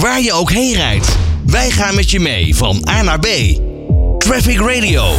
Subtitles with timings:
[0.00, 1.16] waar je ook heen rijdt.
[1.46, 3.26] Wij gaan met je mee van A naar B.
[4.18, 5.14] Traffic Radio.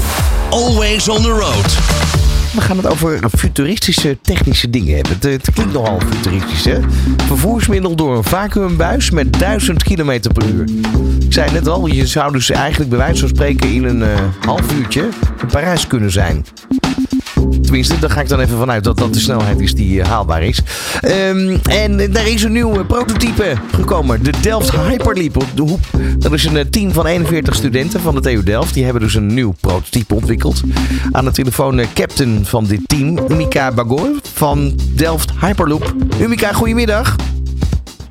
[0.49, 1.65] Always on the road.
[2.53, 5.31] We gaan het over futuristische technische dingen hebben.
[5.31, 6.79] Het, klinkt nogal futuristisch, hè?
[7.25, 10.69] Vervoersmiddel door een vacuümbuis met 1000 km per uur.
[11.19, 14.19] Ik zei net al, je zou dus eigenlijk bij wijze van spreken in een eh,
[14.39, 15.09] half uurtje
[15.41, 16.45] in Parijs kunnen zijn.
[17.61, 20.43] Tenminste, daar ga ik dan even vanuit dat dat de snelheid is die eh, haalbaar
[20.43, 20.61] is.
[21.01, 24.23] Ehm, en er is een nieuw prototype gekomen.
[24.23, 25.79] De Delft Hyperleap op de hoep.
[26.17, 28.73] Dat is een eh, team van 41 studenten van de TU Delft.
[28.73, 30.61] Die hebben dus een nieuw prototype ontwikkeld.
[31.11, 35.93] Aan de telefoon eh, captain van dit team, Umika Bagor van Delft Hyperloop.
[36.19, 37.15] Umika, goedemiddag.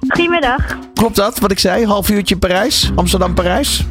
[0.09, 0.79] Goedemiddag.
[0.95, 1.87] Klopt dat, wat ik zei?
[1.87, 3.87] Half uurtje Parijs, Amsterdam-Parijs?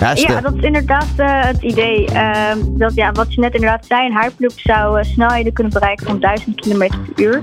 [0.00, 2.08] Ja, ja, dat is inderdaad uh, het idee.
[2.12, 6.06] Uh, dat, ja, wat je net inderdaad zei, een Hyperloop zou uh, snelheden kunnen bereiken
[6.06, 7.40] van 1000 km per uur.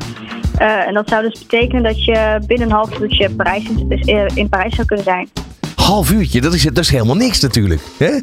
[0.57, 4.75] en dat zou dus betekenen dat je binnen een half uurtje Parijs in, in Parijs
[4.75, 5.29] zou kunnen zijn.
[5.75, 7.81] Half uurtje, dat is, dat is helemaal niks natuurlijk.
[7.97, 8.19] Hè?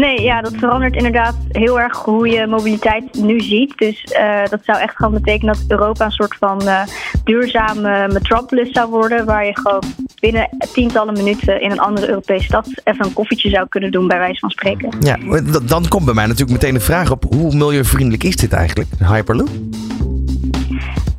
[0.00, 3.78] Nee, ja, dat verandert inderdaad heel erg hoe je mobiliteit nu ziet.
[3.78, 6.82] Dus uh, dat zou echt gewoon betekenen dat Europa een soort van uh,
[7.24, 9.24] duurzame metropolis zou worden.
[9.24, 9.82] Waar je gewoon
[10.20, 14.18] binnen tientallen minuten in een andere Europese stad even een koffietje zou kunnen doen, bij
[14.18, 14.88] wijze van spreken.
[15.00, 15.16] Ja,
[15.62, 19.48] dan komt bij mij natuurlijk meteen de vraag op: hoe milieuvriendelijk is dit eigenlijk, Hyperloop?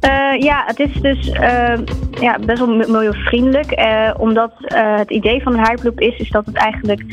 [0.06, 1.74] Uh, ja, het is dus uh,
[2.20, 3.80] ja, best wel milieuvriendelijk.
[3.80, 7.04] Uh, omdat het idee van een Hyperloop is, is dat het eigenlijk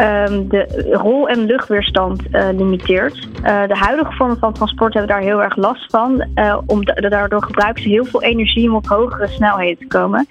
[0.00, 3.28] um, de rol- en luchtweerstand uh, limiteert.
[3.44, 6.26] Uh, de huidige vormen van transport hebben daar heel erg last van.
[6.34, 10.26] Uh, om daardoor gebruiken ze heel veel energie om op hogere snelheden te komen.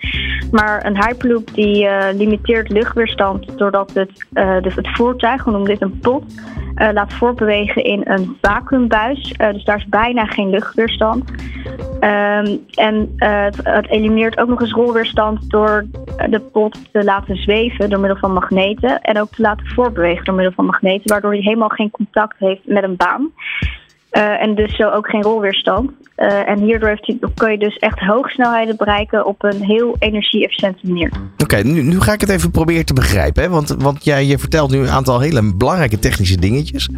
[0.51, 4.25] Maar een Hyperloop die limiteert luchtweerstand doordat het,
[4.63, 6.23] dus het voertuig, we noemen dit een pot,
[6.75, 9.33] laat voortbewegen in een vacuümbuis.
[9.37, 11.29] dus daar is bijna geen luchtweerstand.
[11.95, 15.85] Um, en het, het elimineert ook nog eens rolweerstand door
[16.29, 19.01] de pot te laten zweven door middel van magneten.
[19.01, 22.61] En ook te laten voorbewegen door middel van magneten, waardoor hij helemaal geen contact heeft
[22.65, 23.31] met een baan.
[24.17, 25.91] Uh, en dus zo ook geen rolweerstand.
[26.17, 31.11] Uh, en hierdoor heeft kun je dus echt hoogsnelheden bereiken op een heel energie-efficiënte manier.
[31.37, 33.43] Oké, nu, ga ik het even proberen te begrijpen.
[33.43, 33.49] Hè?
[33.49, 36.89] Want, want jij je vertelt nu een aantal hele belangrijke technische dingetjes.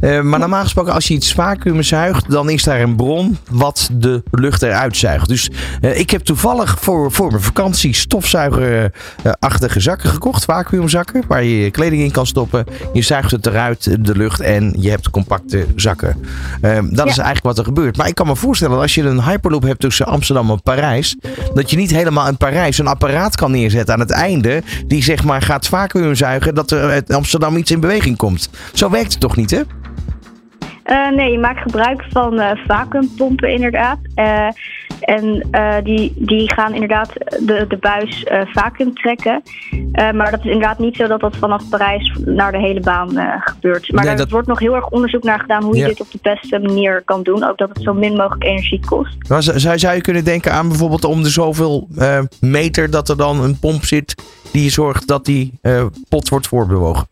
[0.00, 3.90] Uh, maar normaal gesproken, als je iets vacuüm zuigt, dan is daar een bron wat
[3.92, 5.28] de lucht eruit zuigt.
[5.28, 11.70] Dus ik heb toevallig voor, voor mijn vakantie stofzuigerachtige zakken gekocht, vacuümzakken, waar je je
[11.70, 12.64] kleding in kan stoppen.
[12.92, 16.16] Je zuigt het eruit, de lucht, en je hebt compacte zakken.
[16.62, 17.04] Uh, dat ja.
[17.04, 17.96] is eigenlijk wat er gebeurt.
[17.96, 21.16] Maar ik kan me voorstellen dat als je een hyperloop hebt tussen Amsterdam en Parijs,
[21.54, 25.24] dat je niet helemaal in Parijs een apparaat kan neerzetten aan het einde die zeg
[25.24, 28.50] maar gaat vacuüm zuigen dat er uit Amsterdam iets in beweging komt.
[28.72, 29.60] Zo werkt het toch niet, hè?
[30.86, 33.98] Uh, nee, je maakt gebruik van uh, vacuümpompen inderdaad.
[34.16, 34.48] Uh,
[35.00, 35.46] en
[35.84, 39.42] die, die gaan inderdaad de, de buis vacuüm trekken.
[39.92, 43.92] maar dat is inderdaad niet zo dat dat vanaf Parijs naar de hele baan gebeurt.
[43.92, 44.30] Maar nee, er dat...
[44.30, 47.22] wordt nog heel erg onderzoek naar gedaan hoe je dit op de beste manier kan
[47.22, 47.44] doen.
[47.44, 49.28] Ook dat het zo min mogelijk energie kost.
[49.28, 51.88] Maar zou, zou je kunnen denken aan bijvoorbeeld om de zoveel
[52.40, 54.14] meter dat er dan een pomp zit
[54.52, 55.60] die zorgt dat die
[56.08, 57.06] pot wordt voorbewogen?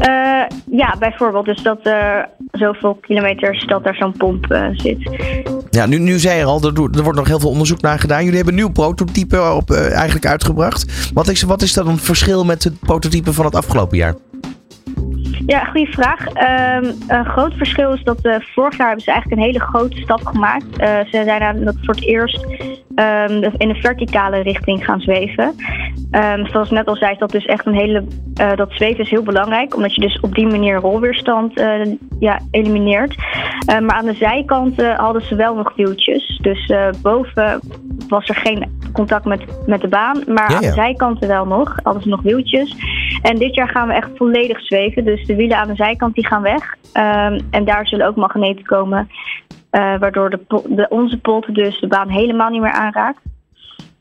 [0.00, 1.44] Uh, ja, bijvoorbeeld.
[1.44, 5.08] Dus dat er zoveel kilometers dat er zo'n pomp uh, zit.
[5.74, 8.18] Ja, nu, nu zei je al, er, er, wordt nog heel veel onderzoek naar gedaan.
[8.18, 11.10] Jullie hebben een nieuw prototype op, uh, eigenlijk uitgebracht.
[11.12, 14.14] Wat is, wat is dan het verschil met het prototype van het afgelopen jaar?
[15.46, 16.26] Ja, goede vraag.
[16.26, 19.96] Um, een groot verschil is dat uh, vorig jaar hebben ze eigenlijk een hele grote
[19.96, 20.64] stap gemaakt.
[20.80, 22.44] Uh, ze zijn aan voor het eerst
[22.94, 25.54] um, in een verticale richting gaan zweven.
[26.10, 28.04] Um, zoals net al zei, is dat dus echt een hele.
[28.40, 31.52] Uh, dat zweven is heel belangrijk, omdat je dus op die manier rolweerstand
[32.18, 33.14] ja, elimineert.
[33.66, 36.38] maar aan de zijkanten hadden ze wel nog wieltjes.
[36.42, 36.72] Dus
[37.02, 37.60] boven
[38.08, 40.54] was er geen contact met, met de baan, maar ja, ja.
[40.54, 41.74] aan de zijkanten wel nog.
[41.82, 42.76] Hadden ze nog wieltjes.
[43.24, 45.04] En dit jaar gaan we echt volledig zweven.
[45.04, 46.76] Dus de wielen aan de zijkant die gaan weg.
[46.94, 49.08] Um, en daar zullen ook magneten komen.
[49.70, 53.20] Uh, waardoor de, de, onze pot dus de baan helemaal niet meer aanraakt.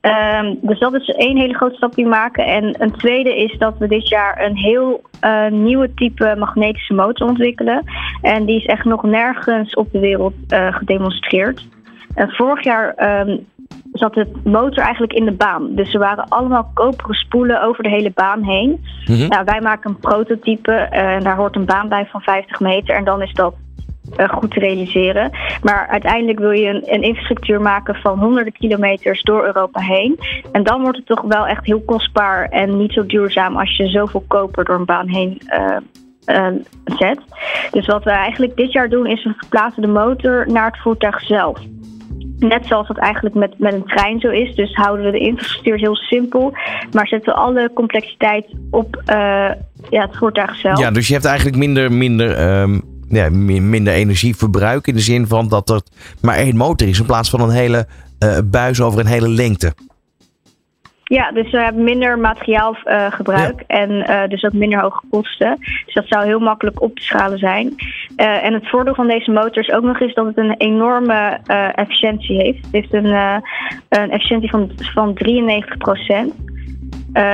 [0.02, 2.46] Um, dus dat is één hele grote stap die we maken.
[2.46, 7.28] En een tweede is dat we dit jaar een heel uh, nieuwe type magnetische motor
[7.28, 7.84] ontwikkelen.
[8.22, 11.68] En die is echt nog nergens op de wereld uh, gedemonstreerd.
[12.16, 13.46] En vorig jaar um,
[13.94, 15.76] zat de motor eigenlijk in de baan.
[15.76, 18.70] Dus er waren allemaal koperen spoelen over de hele baan heen.
[18.70, 19.28] Mm -hmm.
[19.28, 22.96] nou, wij maken een prototype uh, en daar hoort een baan bij van 50 meter.
[22.96, 23.54] En dan is dat
[24.18, 25.32] uh, goed te realiseren.
[25.62, 30.20] Maar uiteindelijk wil je een, een, infrastructuur maken van honderden kilometers door Europa heen.
[30.52, 33.88] En dan wordt het toch wel echt heel kostbaar en niet zo duurzaam als je
[33.88, 35.78] zoveel koper door een baan heen uh,
[36.26, 36.48] uh,
[36.86, 37.20] zet.
[37.72, 41.22] Dus wat we eigenlijk dit jaar doen is we verplaatsen de motor naar het voertuig
[41.22, 41.60] zelf.
[42.44, 44.56] Net zoals dat eigenlijk met, met een trein zo is.
[44.56, 46.54] Dus houden we de infrastructuur heel simpel.
[46.92, 49.06] Maar zetten we alle complexiteit op uh,
[49.90, 50.80] ja, het voertuig zelf.
[50.80, 54.88] Ja, dus je hebt eigenlijk minder, minder, um, ja, minder energieverbruik.
[54.88, 55.82] In de zin van dat er
[56.22, 57.00] maar één motor is.
[57.00, 57.88] In plaats van een hele
[58.20, 59.74] uh, buis over een hele lengte.
[61.14, 65.58] Ja, dus we hebben minder materiaalgebruik uh, en uh, dus ook minder hoge kosten.
[65.86, 67.76] Dus dat zou heel makkelijk op te schalen zijn.
[68.18, 71.40] Uh, en het voordeel van deze motor is ook nog eens dat het een enorme
[71.76, 72.66] efficiëntie heeft.
[72.66, 73.06] Het heeft een,
[73.90, 76.34] een efficiëntie van, van 93 procent.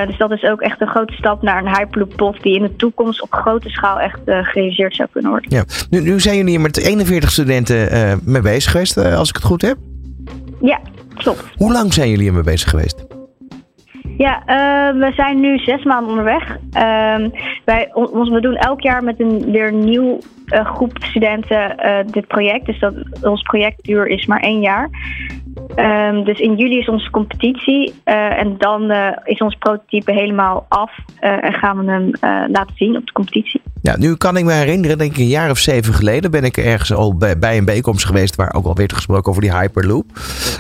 [0.08, 3.22] dus dat is ook echt een grote stap naar een Hyperloop die in de toekomst
[3.22, 5.52] op grote schaal echt gerealiseerd zou kunnen worden.
[5.56, 5.64] Ja.
[5.90, 9.62] Nu, nu zijn jullie hier met 41 studenten mee bezig geweest, als ik het goed
[9.62, 9.78] heb?
[10.62, 10.80] Ja,
[11.16, 11.44] klopt.
[11.56, 13.19] Hoe lang zijn jullie hiermee bezig geweest?
[14.20, 16.58] Ja, uh, we zijn nu zes maanden onderweg.
[16.78, 17.30] Uh,
[17.66, 22.28] wij, ons, we doen elk jaar met een weer nieuw uh, groep studenten uh, dit
[22.28, 22.66] project.
[22.66, 24.90] Dus dat, ons projectduur is maar één jaar.
[25.76, 28.92] Um, dus in juli is onze competitie en dan
[29.24, 32.12] is ons prototype helemaal af en gaan we hem
[32.52, 33.62] laten zien op de competitie.
[33.82, 36.58] Ja, nu kan ik me herinneren, denk ik een jaar of zeven geleden ben ik
[36.58, 40.06] ergens al bij, bij een bijeenkomst geweest waar ook al werd gesproken over die Hyperloop.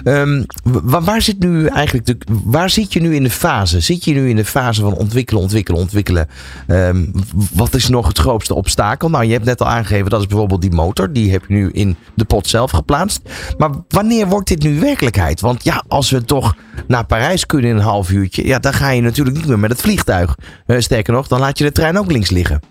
[0.04, 0.46] Um,
[0.84, 3.80] waar, zit nu eigenlijk waar zit je nu in de fase?
[3.80, 6.28] Zit je nu in de fase van ontwikkelen, ontwikkelen, ontwikkelen?
[6.68, 7.12] Um,
[7.54, 9.10] wat is nog het grootste obstakel?
[9.10, 11.14] Nou, je hebt net al aangegeven, dat is bijvoorbeeld die motor.
[11.14, 13.22] Die heb je nu in de pot zelf geplaatst.
[13.58, 15.42] Maar wanneer wordt dit nu werkelijkheid?
[15.42, 16.56] Want ja, als we toch
[16.88, 19.72] naar Parijs kunnen in een half uurtje, ja, dan ga je natuurlijk niet meer met
[19.72, 20.36] het vliegtuig.
[20.68, 22.62] Uh, sterker nog, dan laat je de trein ook links liggen.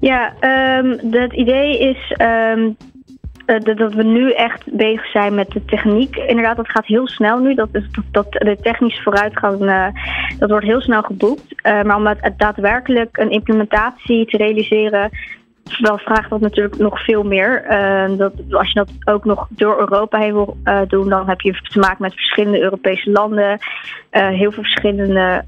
[0.00, 0.32] Ja,
[0.78, 2.14] um, het idee is
[3.48, 6.16] uh, dat we nu echt bezig zijn met de techniek.
[6.16, 7.54] Inderdaad, dat gaat heel snel nu.
[7.54, 9.86] Dat, is, dat, de technische vooruitgang, uh,
[10.38, 11.66] dat wordt heel snel geboekt.
[11.66, 15.10] Uh, maar om het, daadwerkelijk een implementatie te realiseren,
[15.78, 17.64] wel vraagt dat natuurlijk nog veel meer.
[17.70, 21.40] Uh, dat, als je dat ook nog door Europa heen wil uh, doen, dan heb
[21.40, 23.58] je te maken met verschillende Europese landen,
[24.12, 25.44] uh, heel veel verschillende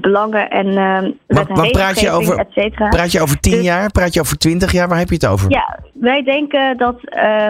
[0.00, 0.74] belangen en
[1.28, 2.46] maar, maar praat, je over,
[2.90, 3.90] praat je over tien dus, jaar?
[3.90, 4.88] Praat je over twintig jaar?
[4.88, 5.50] Waar heb je het over?
[5.50, 7.00] Ja, wij denken dat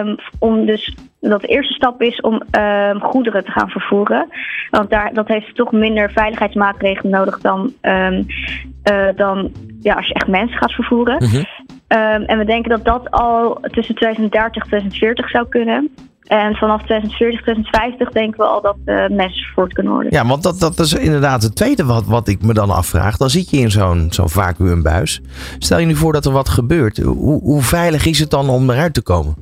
[0.01, 4.27] um, om dus dat de eerste stap is om um, goederen te gaan vervoeren.
[4.69, 8.25] Want daar, dat heeft toch minder veiligheidsmaatregelen nodig dan, um,
[8.91, 11.15] uh, dan ja, als je echt mensen gaat vervoeren.
[11.23, 11.45] Mm -hmm.
[11.97, 15.95] um, en we denken dat dat al tussen 2030 en 2040 zou kunnen.
[16.31, 20.13] En vanaf 2040, 2050 denken we al dat uh, mensen vervoerd kunnen worden.
[20.13, 23.17] Ja, want dat, dat is inderdaad het tweede wat, wat ik me dan afvraag.
[23.17, 25.21] Dan zit je in zo'n zo'n vacuümbuis.
[25.57, 26.97] Stel je nu voor dat er wat gebeurt.
[26.97, 29.35] Hoe, hoe veilig is het dan om eruit te komen?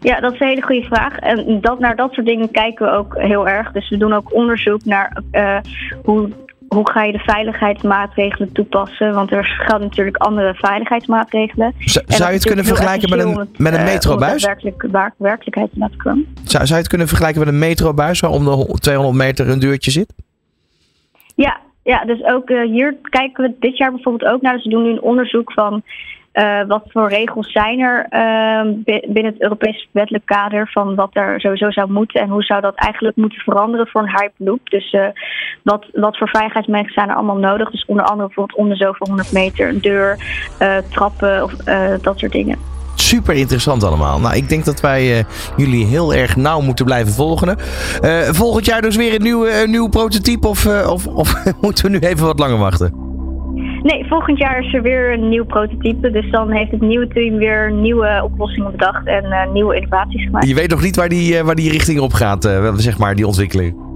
[0.00, 1.18] Ja, dat is een hele goede vraag.
[1.18, 3.72] En dat, naar dat soort dingen kijken we ook heel erg.
[3.72, 5.58] Dus we doen ook onderzoek naar uh,
[6.04, 6.28] hoe
[6.72, 9.14] hoe ga je de veiligheidsmaatregelen toepassen?
[9.14, 11.74] Want er gelden natuurlijk andere veiligheidsmaatregelen.
[11.78, 14.44] Z zou je het kunnen vergelijken met een, met een eh, metrobuis?
[14.44, 14.86] Werkelijk,
[15.16, 16.34] werkelijkheid laten komen.
[16.34, 19.58] Zou, zou je het kunnen vergelijken met een metrobuis waar om de 200 meter een
[19.58, 20.12] deurtje zit?
[21.34, 24.54] Ja, ja dus ook uh, hier kijken we dit jaar bijvoorbeeld ook naar.
[24.54, 25.82] Dus we doen nu een onderzoek van
[26.32, 31.40] uh, wat voor regels zijn er uh, binnen het Europese wettelijk kader van wat er
[31.40, 34.70] sowieso zou moeten en hoe zou dat eigenlijk moeten veranderen voor een Hyperloop.
[34.70, 35.06] Dus uh,
[35.62, 37.70] wat, wat voor veiligheidsmerken zijn er allemaal nodig?
[37.70, 40.16] Dus onder andere bijvoorbeeld onder zoveel 100 meter een deur,
[40.62, 41.52] uh, trappen of
[42.02, 42.58] dat soort dingen.
[42.94, 44.20] Super interessant allemaal.
[44.20, 45.24] Nou, ik denk dat wij
[45.56, 47.58] jullie heel erg nauw moeten blijven volgen.
[48.34, 52.38] volgend jaar dus weer een nieuw, prototype of, of, of moeten we nu even wat
[52.38, 53.10] langer wachten?
[53.82, 56.10] Nee, volgend jaar is er weer een nieuw prototype.
[56.10, 60.48] Dus dan heeft het nieuwe team weer nieuwe oplossingen bedacht en uh, nieuwe innovaties gemaakt.
[60.48, 63.14] Je weet nog niet waar die, uh, waar die richting op gaat, uh, zeg maar,
[63.14, 63.91] die ontwikkeling?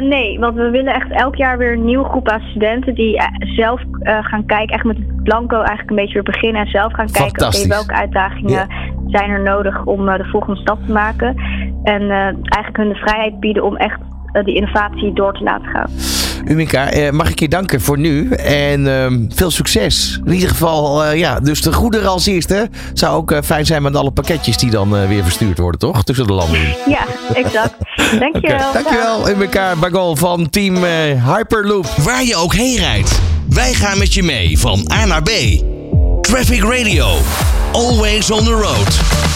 [0.00, 3.80] Nee, want we willen echt elk jaar weer een nieuwe groep aan studenten die zelf
[4.20, 7.46] gaan kijken, echt met het blanco eigenlijk een beetje weer beginnen en zelf gaan kijken
[7.46, 8.66] okay, welke uitdagingen
[9.06, 11.36] zijn er nodig om de volgende stap te maken.
[11.82, 14.00] En eigenlijk hun de vrijheid bieden om echt
[14.44, 15.90] die innovatie door te laten gaan.
[16.44, 20.20] Umika, eh, mag ik je danken voor nu en uh, veel succes.
[20.24, 22.68] In ieder geval, uh, ja, dus de goederen als eerste.
[22.92, 26.04] Zou ook uh, fijn zijn met alle pakketjes die dan weer verstuurd worden, toch?
[26.04, 26.60] Tussen de landen.
[26.86, 27.04] Ja,
[27.34, 27.74] exact.
[28.18, 28.68] Dankjewel.
[28.68, 28.72] Okay.
[28.72, 30.84] Dankjewel, Umika Bagol van team
[31.34, 31.86] Hyperloop.
[31.86, 35.30] Waar je ook heen rijdt, wij gaan met je mee van A naar B.
[36.20, 37.06] Traffic Radio,
[37.72, 39.27] always on the road.